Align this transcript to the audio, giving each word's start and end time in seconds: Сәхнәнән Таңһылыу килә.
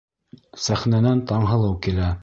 Сәхнәнән 0.63 1.23
Таңһылыу 1.33 1.77
килә. 1.89 2.15